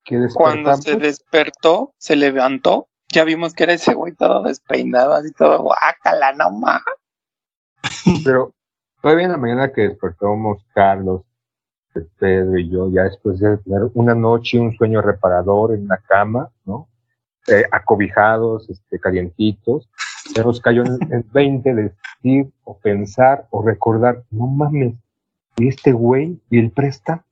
[0.04, 5.32] que cuando se despertó, se levantó, ya vimos que era ese güey todo despeinado, así
[5.34, 6.82] todo guácala, no más.
[8.24, 8.54] pero
[9.02, 11.24] todavía en la mañana que despertamos Carlos,
[12.20, 16.50] Pedro y yo, ya después de tener una noche, un sueño reparador en una cama,
[16.66, 16.88] ¿no?
[17.48, 19.90] Eh, acobijados, este, calientitos,
[20.36, 24.96] ya nos cayó en el 20 de decir o pensar o recordar, no mames,
[25.56, 27.24] y este güey y el presta,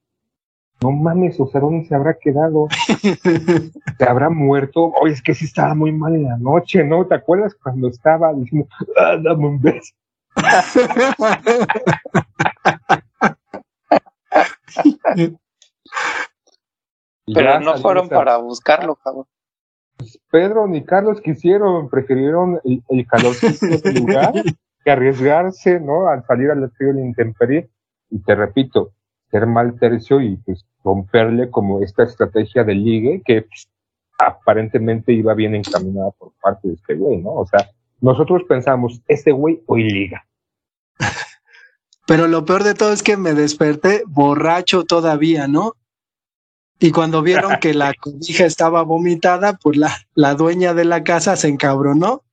[0.82, 2.68] no mames, o sea, ¿dónde se habrá quedado?
[3.98, 4.94] ¿Se habrá muerto?
[5.02, 7.06] Oye, es que sí estaba muy mal en la noche, ¿no?
[7.06, 9.94] ¿Te acuerdas cuando estaba diciendo, ah, dame un beso?
[17.34, 19.26] Pero no fueron para buscarlo, cabrón.
[20.30, 24.34] Pedro ni Carlos quisieron, prefirieron el, el calorcito del lugar
[24.84, 26.08] que arriesgarse, ¿no?
[26.08, 27.70] Al salir al frío de la intemperie.
[28.10, 28.92] Y te repito,
[29.32, 33.70] ser mal tercio y pues romperle como esta estrategia de ligue que pues,
[34.20, 37.34] aparentemente iba bien encaminada por parte de este güey, ¿no?
[37.34, 37.70] O sea,
[38.02, 40.26] nosotros pensamos, este güey hoy liga.
[42.08, 45.74] Pero lo peor de todo es que me desperté borracho todavía, ¿no?
[46.80, 51.36] Y cuando vieron que la cobija estaba vomitada, pues la, la dueña de la casa
[51.36, 52.24] se encabronó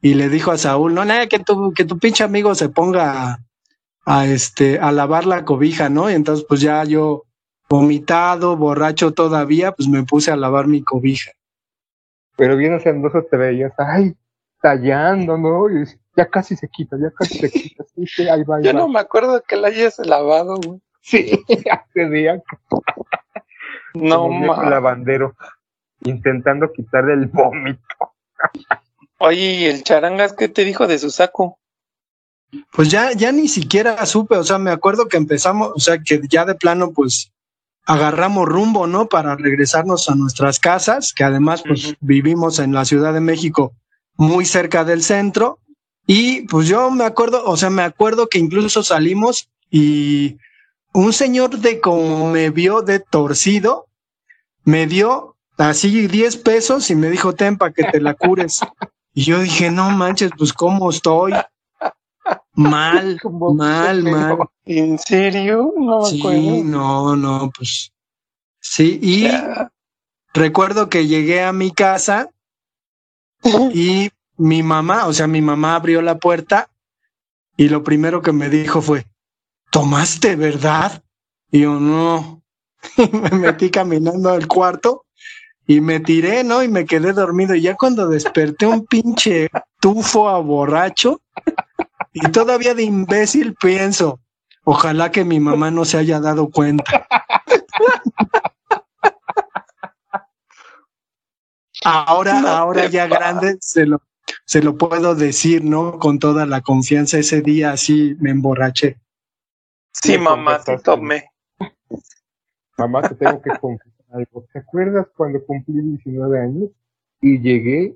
[0.00, 3.32] y le dijo a Saúl, no, nada, que tu, que tu pinche amigo se ponga
[3.32, 3.38] a,
[4.04, 6.10] a, este, a lavar la cobija, ¿no?
[6.10, 7.24] Y entonces pues ya yo,
[7.68, 11.32] vomitado, borracho todavía, pues me puse a lavar mi cobija.
[12.36, 14.14] Pero bien hacendoso te veías, ay,
[14.62, 15.68] tallando, ¿no?
[15.68, 15.84] Y
[16.18, 17.84] ya casi se quita, ya casi se quita.
[17.94, 18.80] Sí, sí, ahí va, ahí Yo va.
[18.80, 20.80] no me acuerdo que la hayas lavado, güey.
[21.00, 21.30] Sí,
[21.70, 22.42] hace días.
[23.94, 24.68] No mames.
[24.68, 25.36] lavandero,
[26.04, 27.80] intentando quitarle el vómito.
[29.18, 31.60] Oye, ¿y el charangas qué te dijo de su saco?
[32.72, 36.20] Pues ya, ya ni siquiera supe, o sea, me acuerdo que empezamos, o sea, que
[36.28, 37.30] ya de plano, pues
[37.86, 39.08] agarramos rumbo, ¿no?
[39.08, 43.72] Para regresarnos a nuestras casas, que además, pues vivimos en la Ciudad de México,
[44.16, 45.60] muy cerca del centro.
[46.10, 50.38] Y pues yo me acuerdo, o sea, me acuerdo que incluso salimos y
[50.94, 53.86] un señor de como me vio de torcido,
[54.64, 58.60] me dio así 10 pesos y me dijo, ten para que te la cures.
[59.14, 61.32] Y yo dije, no manches, pues cómo estoy.
[62.54, 63.18] Mal,
[63.54, 64.38] mal, mal.
[64.64, 65.72] ¿En serio?
[65.76, 66.64] No me Sí, acuerdo.
[66.64, 67.92] no, no, pues.
[68.60, 69.28] Sí, y
[70.34, 72.30] recuerdo que llegué a mi casa
[73.74, 76.70] y mi mamá, o sea, mi mamá abrió la puerta
[77.56, 79.06] y lo primero que me dijo fue,
[79.70, 81.02] ¿tomaste, verdad?
[81.50, 82.42] Y yo, no.
[82.96, 85.04] Y me metí caminando al cuarto
[85.66, 86.62] y me tiré, ¿no?
[86.62, 87.54] Y me quedé dormido.
[87.54, 91.20] Y ya cuando desperté un pinche tufo a borracho
[92.12, 94.20] y todavía de imbécil pienso,
[94.64, 97.06] ojalá que mi mamá no se haya dado cuenta.
[101.84, 104.02] Ahora, ahora ya grande se lo,
[104.48, 105.98] se lo puedo decir, ¿no?
[105.98, 107.18] Con toda la confianza.
[107.18, 108.96] Ese día así me emborraché.
[109.92, 110.84] Sí, mamá, confesaste.
[110.84, 111.30] tomé.
[112.78, 114.46] Mamá, te tengo que confesar algo.
[114.50, 116.70] ¿Te acuerdas cuando cumplí 19 años
[117.20, 117.94] y llegué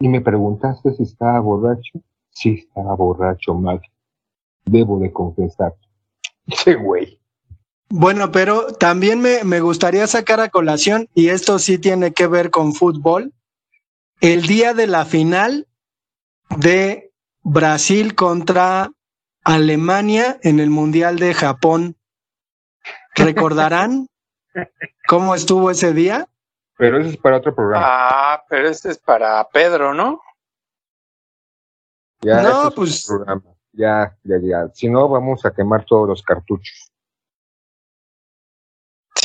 [0.00, 1.98] y me preguntaste si estaba borracho?
[2.28, 3.80] Sí, estaba borracho, Mac.
[4.66, 5.74] Debo de confesar.
[6.48, 7.18] Sí, güey.
[7.88, 12.50] Bueno, pero también me, me gustaría sacar a colación, y esto sí tiene que ver
[12.50, 13.32] con fútbol,
[14.20, 15.66] el día de la final
[16.56, 18.90] de Brasil contra
[19.44, 21.96] Alemania en el Mundial de Japón.
[23.14, 24.08] ¿Recordarán
[25.08, 26.28] cómo estuvo ese día?
[26.76, 27.86] Pero eso es para otro programa.
[27.88, 30.20] Ah, pero este es para Pedro, ¿no?
[32.20, 33.56] ya, no, eso es pues- otro programa.
[33.72, 34.68] Ya, ya, ya.
[34.72, 36.90] Si no, vamos a quemar todos los cartuchos.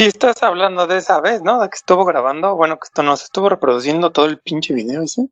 [0.02, 1.62] Sí, estás hablando de esa vez, ¿no?
[1.62, 2.56] De que estuvo grabando.
[2.56, 5.30] Bueno, que esto nos estuvo reproduciendo todo el pinche video ese.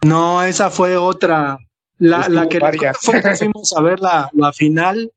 [0.00, 1.58] No, esa fue otra.
[1.98, 2.96] La, Estuvo la que varias.
[2.98, 5.12] fue que fuimos a ver la, la final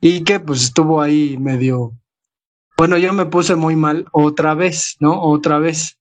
[0.00, 1.92] y que pues estuvo ahí medio
[2.76, 5.22] Bueno, yo me puse muy mal otra vez, ¿no?
[5.22, 5.96] Otra vez.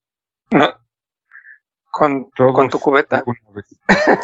[1.91, 3.23] Con, Todos con tu cubeta.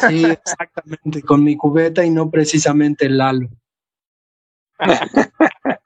[0.08, 3.48] Sí, exactamente, con mi cubeta y no precisamente el Lalo.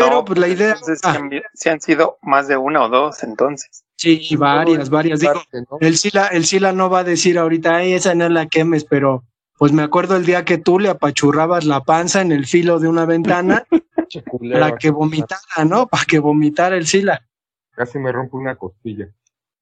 [0.00, 1.18] Pero No, pues la idea, Entonces, ah,
[1.54, 3.84] sí han- sido más de una o dos, entonces.
[3.96, 5.20] sí, varias, varias.
[5.20, 5.42] Digo,
[5.80, 9.24] el Sila, el Sila no va a decir ahorita, ay, esa no la quemes, pero
[9.58, 12.88] pues me acuerdo el día que tú le apachurrabas la panza en el filo de
[12.88, 13.64] una ventana
[14.52, 15.88] para que vomitara, ¿no?
[15.88, 17.26] Para que vomitara el Sila.
[17.72, 19.08] Casi me rompo una costilla.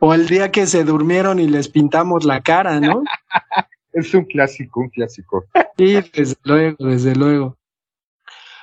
[0.00, 3.02] o el día que se durmieron y les pintamos la cara, ¿no?
[3.92, 5.46] Es un clásico, un clásico.
[5.76, 7.56] Sí, desde luego, desde luego.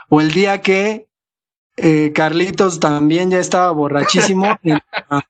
[0.09, 1.07] O el día que
[1.77, 5.27] eh, Carlitos también ya estaba borrachísimo en, la-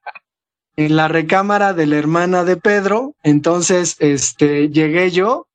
[0.76, 3.16] en la recámara de la hermana de Pedro.
[3.24, 5.48] Entonces, este, llegué yo,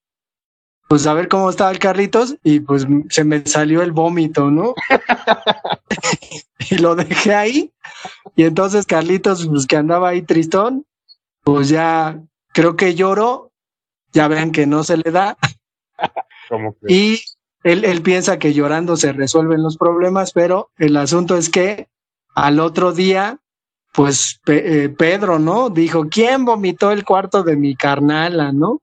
[0.89, 4.75] pues a ver cómo estaba el Carlitos, y pues se me salió el vómito, ¿no?
[6.71, 7.73] y lo dejé ahí.
[8.37, 10.85] Y entonces Carlitos, pues que andaba ahí tristón,
[11.45, 12.21] pues ya
[12.53, 13.51] creo que lloró.
[14.15, 15.39] Ya vean que no se le da.
[16.51, 17.23] Como que Y
[17.65, 21.89] él, él piensa que llorando se resuelven los problemas, pero el asunto es que
[22.35, 23.39] al otro día,
[23.93, 25.71] pues Pe- eh, Pedro, ¿no?
[25.71, 28.81] Dijo, ¿quién vomitó el cuarto de mi carnala, no?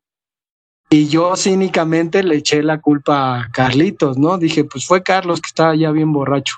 [0.91, 4.37] Y yo cínicamente le eché la culpa a Carlitos, ¿no?
[4.37, 6.55] Dije, pues fue Carlos que estaba ya bien borracho.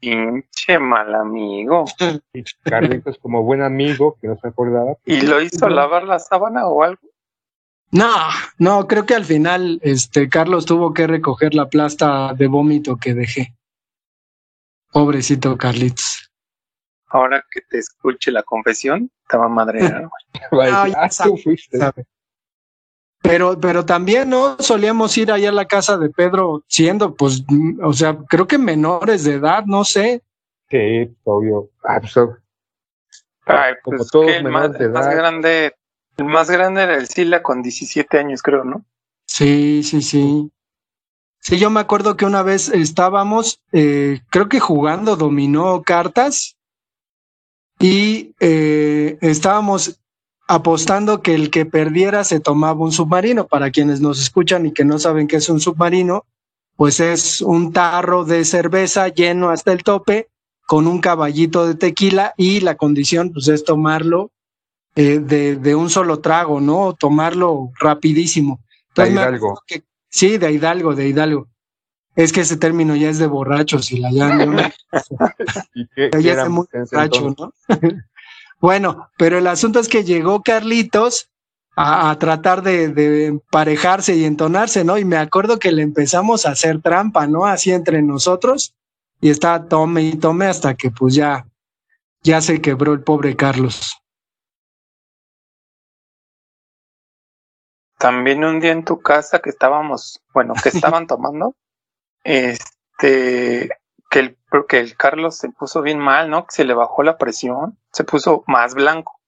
[0.00, 1.84] Pinche mal amigo.
[2.64, 6.82] Carlitos, como buen amigo, que no se acordaba, ¿Y lo hizo lavar la sábana o
[6.82, 7.00] algo?
[7.92, 8.08] No,
[8.58, 13.14] no, creo que al final este Carlos tuvo que recoger la plasta de vómito que
[13.14, 13.56] dejé.
[14.92, 16.30] Pobrecito Carlitos.
[17.08, 20.08] Ahora que te escuche la confesión, estaba madreado.
[20.56, 21.78] va a decir, Ay, ah, tú fuiste.
[21.78, 22.06] sabe.
[23.22, 24.56] Pero, pero también, ¿no?
[24.60, 28.56] Solíamos ir allá a la casa de Pedro siendo, pues, mm, o sea, creo que
[28.58, 30.22] menores de edad, no sé.
[30.70, 31.68] Sí, obvio.
[31.84, 32.16] Ah, pues,
[33.46, 35.16] Ay, Como pues todos que el más, menores de el más edad.
[35.16, 35.74] grande,
[36.20, 38.84] el más grande era el Sila con 17 años, creo, ¿no?
[39.26, 40.50] Sí, sí, sí.
[41.40, 46.58] Sí, yo me acuerdo que una vez estábamos, eh, creo que jugando dominó cartas
[47.78, 49.98] y eh, estábamos
[50.46, 53.46] apostando que el que perdiera se tomaba un submarino.
[53.46, 56.26] Para quienes nos escuchan y que no saben qué es un submarino,
[56.76, 60.28] pues es un tarro de cerveza lleno hasta el tope
[60.66, 64.32] con un caballito de tequila y la condición pues es tomarlo
[64.96, 66.94] eh, de, de un solo trago, ¿no?
[66.94, 68.60] Tomarlo rapidísimo.
[68.96, 69.60] De Hidalgo.
[69.66, 71.46] que- sí, de Hidalgo, de Hidalgo.
[72.16, 74.60] Es que ese término ya es de borrachos y la ya no,
[75.74, 77.34] ¿Y qué, ya qué es muy borracho?
[77.38, 77.52] ¿no?
[78.60, 81.30] bueno, pero el asunto es que llegó Carlitos
[81.76, 84.98] a, a tratar de, de emparejarse y entonarse, ¿no?
[84.98, 87.46] Y me acuerdo que le empezamos a hacer trampa, ¿no?
[87.46, 88.74] Así entre nosotros
[89.20, 91.46] y estaba tome y tome hasta que pues ya,
[92.22, 93.99] ya se quebró el pobre Carlos.
[98.00, 101.54] También un día en tu casa que estábamos, bueno, que estaban tomando,
[102.24, 103.68] este,
[104.10, 106.46] que el, que el Carlos se puso bien mal, ¿no?
[106.46, 109.20] Que se le bajó la presión, se puso más blanco.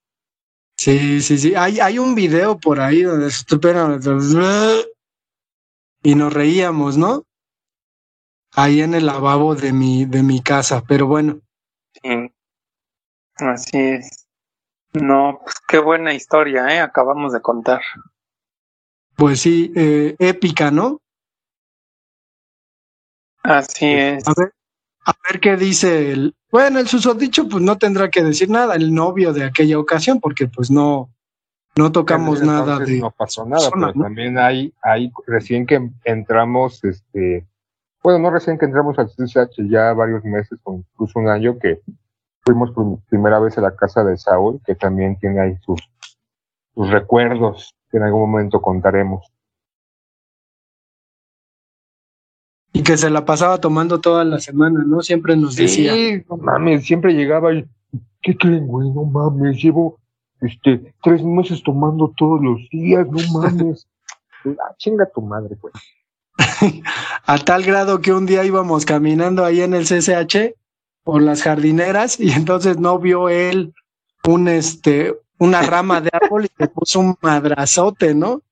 [0.79, 1.55] Sí, sí, sí.
[1.55, 3.29] Hay, hay un video por ahí donde
[6.03, 7.25] y nos reíamos, ¿no?
[8.55, 10.83] Ahí en el lavabo de mi, de mi casa.
[10.89, 11.41] Pero bueno,
[12.03, 12.33] Sí.
[13.37, 14.27] Así es.
[14.95, 16.81] No, pues qué buena historia, ¿eh?
[16.81, 17.83] Acabamos de contar.
[19.17, 21.01] Pues sí, eh, épica, ¿no?
[23.43, 24.27] Así es.
[24.27, 24.53] A ver,
[25.07, 26.35] a ver qué dice el.
[26.51, 30.49] Bueno, el susodicho, pues no tendrá que decir nada, el novio de aquella ocasión, porque
[30.49, 31.11] pues no,
[31.77, 32.99] no tocamos nada de.
[32.99, 34.05] No pasó nada, persona, pero ¿no?
[34.05, 37.47] también hay, hay, recién que entramos, este,
[38.03, 41.81] bueno, no recién que entramos al CCH, ya varios meses, o incluso un año, que
[42.45, 45.81] fuimos por primera vez a la casa de Saúl, que también tiene ahí sus,
[46.75, 49.31] sus recuerdos, que en algún momento contaremos.
[52.73, 55.03] Y que se la pasaba tomando toda la semana, ¿no?
[55.03, 55.93] Siempre nos decía.
[55.93, 57.67] Sí, no mames, siempre llegaba y,
[58.23, 58.91] ¿qué creen, güey?
[58.91, 60.01] No mames, llevo,
[60.41, 63.87] este, tres meses tomando todos los días, no mames.
[64.47, 65.75] ah, chinga tu madre, güey.
[67.27, 70.57] a tal grado que un día íbamos caminando ahí en el CCH
[71.05, 73.75] por las jardineras y entonces no vio él
[74.27, 78.43] un este una rama de árbol y le puso un madrazote, ¿no?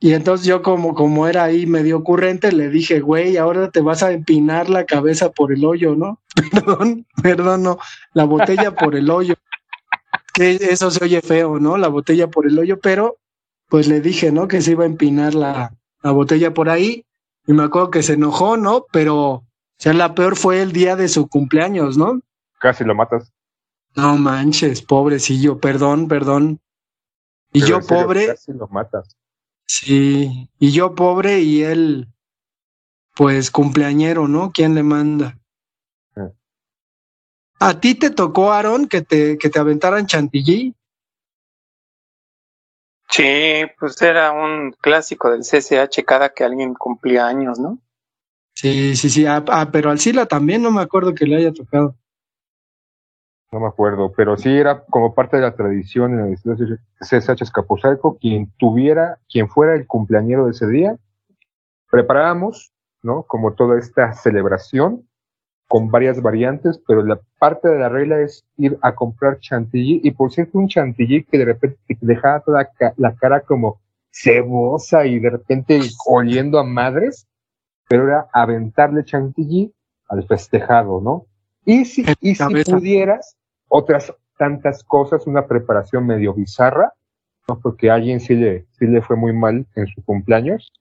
[0.00, 4.02] Y entonces yo como como era ahí medio ocurrente le dije, güey, ahora te vas
[4.02, 6.18] a empinar la cabeza por el hoyo, ¿no?
[6.50, 7.78] Perdón, perdón, no,
[8.14, 9.34] la botella por el hoyo.
[10.32, 11.76] Que eso se oye feo, ¿no?
[11.76, 13.18] La botella por el hoyo, pero
[13.68, 14.48] pues le dije, ¿no?
[14.48, 17.04] Que se iba a empinar la, la botella por ahí
[17.46, 18.86] y me acuerdo que se enojó, ¿no?
[18.92, 19.44] Pero, o
[19.76, 22.22] sea, la peor fue el día de su cumpleaños, ¿no?
[22.60, 23.30] Casi lo matas.
[23.94, 26.60] No manches, pobrecillo, perdón, perdón.
[27.52, 29.16] Y Pero yo serio, pobre, Casi lo matas.
[29.66, 32.08] sí, y yo pobre y él,
[33.14, 34.50] pues cumpleañero, ¿no?
[34.52, 35.38] ¿Quién le manda?
[36.14, 36.22] Sí.
[37.60, 40.74] ¿A ti te tocó, Aaron, que te, que te aventaran chantilly?
[43.10, 47.78] Sí, pues era un clásico del CCH cada que alguien cumplía años, ¿no?
[48.54, 49.26] Sí, sí, sí.
[49.26, 51.94] Ah, ah, pero al Sila también no me acuerdo que le haya tocado.
[53.52, 58.16] No me acuerdo, pero sí era como parte de la tradición en el CSH Escapuzalco,
[58.16, 60.96] quien tuviera, quien fuera el cumpleañero de ese día,
[61.90, 62.72] preparábamos,
[63.02, 63.24] ¿no?
[63.24, 65.06] Como toda esta celebración
[65.68, 70.12] con varias variantes, pero la parte de la regla es ir a comprar chantilly, y
[70.12, 75.18] por cierto, un chantilly que de repente te dejaba toda la cara como cebosa y
[75.18, 77.26] de repente oliendo a madres,
[77.86, 79.74] pero era aventarle chantilly
[80.08, 81.26] al festejado, ¿no?
[81.66, 83.36] Y si, y si pudieras,
[83.74, 86.92] otras tantas cosas, una preparación medio bizarra,
[87.48, 87.58] ¿no?
[87.58, 90.74] Porque a alguien sí le, sí le fue muy mal en su cumpleaños,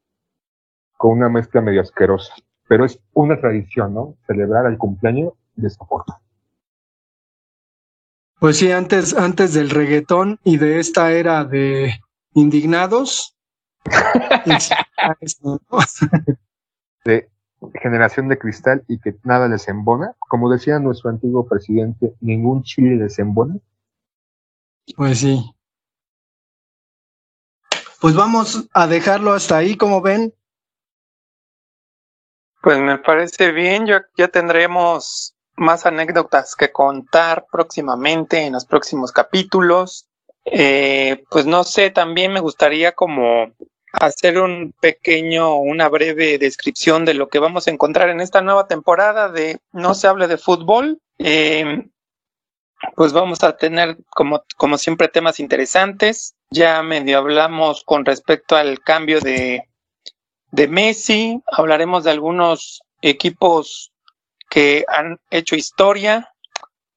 [0.98, 2.34] con una mezcla medio asquerosa.
[2.68, 4.18] Pero es una tradición, ¿no?
[4.28, 6.20] Celebrar el cumpleaños de esa forma.
[8.39, 11.94] Pues sí, antes, antes del reggaetón y de esta era de
[12.34, 13.38] indignados.
[17.06, 17.30] De
[17.82, 20.16] generación de cristal y que nada les embona.
[20.20, 23.57] Como decía nuestro antiguo presidente, ningún chile les embona.
[24.95, 25.53] Pues sí.
[27.99, 30.34] Pues vamos a dejarlo hasta ahí, como ven.
[32.62, 39.12] Pues me parece bien, ya, ya tendremos más anécdotas que contar próximamente en los próximos
[39.12, 40.07] capítulos.
[40.45, 43.51] Eh, pues no sé, también me gustaría como
[43.92, 48.68] hacer un pequeño, una breve descripción de lo que vamos a encontrar en esta nueva
[48.68, 51.00] temporada de No se hable de fútbol.
[51.20, 51.88] Eh,
[52.96, 56.36] pues vamos a tener como, como siempre temas interesantes.
[56.50, 59.64] Ya medio hablamos con respecto al cambio de,
[60.52, 63.92] de Messi, hablaremos de algunos equipos
[64.50, 66.30] que han hecho historia,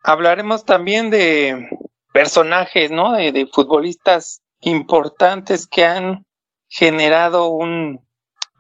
[0.03, 1.69] hablaremos también de
[2.13, 3.13] personajes, ¿no?
[3.13, 6.25] De, de futbolistas importantes que han
[6.69, 8.01] generado un,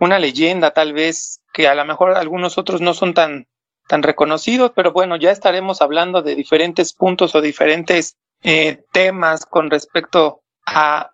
[0.01, 3.47] una leyenda tal vez que a lo mejor algunos otros no son tan,
[3.89, 9.71] tan reconocidos, pero bueno, ya estaremos hablando de diferentes puntos o diferentes eh, temas con
[9.71, 11.13] respecto a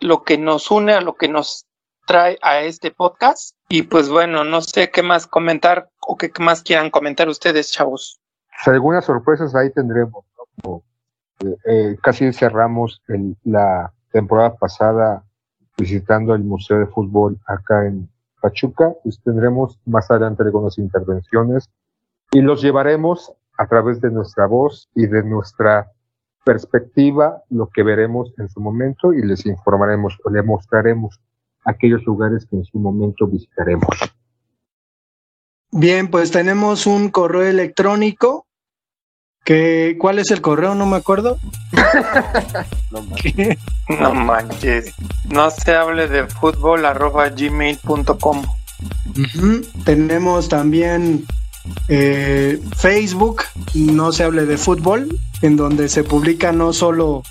[0.00, 1.66] lo que nos une, a lo que nos
[2.06, 3.54] trae a este podcast.
[3.68, 8.20] Y pues bueno, no sé qué más comentar o qué más quieran comentar ustedes, chavos.
[8.64, 10.24] Pues algunas sorpresas ahí tendremos,
[10.64, 10.82] ¿no?
[11.40, 15.22] Eh, eh, casi cerramos el- la temporada pasada
[15.78, 18.08] visitando el Museo de Fútbol acá en
[18.40, 21.70] Pachuca, pues tendremos más adelante algunas intervenciones
[22.32, 25.90] y los llevaremos a través de nuestra voz y de nuestra
[26.44, 31.20] perspectiva, lo que veremos en su momento y les informaremos o les mostraremos
[31.64, 33.86] aquellos lugares que en su momento visitaremos.
[35.70, 38.46] Bien, pues tenemos un correo electrónico.
[39.48, 40.74] Que, ¿Cuál es el correo?
[40.74, 41.38] No me acuerdo.
[43.88, 44.92] No manches.
[45.24, 48.44] No se hable de fútbol arroba gmail.com.
[49.86, 51.24] Tenemos también
[51.88, 53.44] eh, Facebook,
[53.74, 57.22] no se hable de fútbol, en donde se publica no solo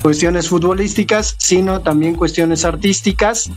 [0.00, 3.50] cuestiones futbolísticas, sino también cuestiones artísticas.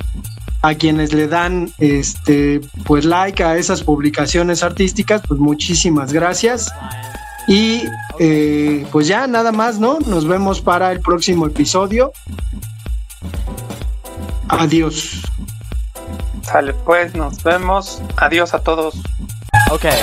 [0.62, 6.70] A quienes le dan este pues like a esas publicaciones artísticas, pues muchísimas gracias.
[7.50, 7.84] Y
[8.20, 9.98] eh, pues ya nada más, ¿no?
[10.06, 12.12] Nos vemos para el próximo episodio.
[14.48, 15.24] Adiós.
[16.44, 18.04] Sale pues, nos vemos.
[18.18, 19.02] Adiós a todos.
[19.72, 19.98] Okay.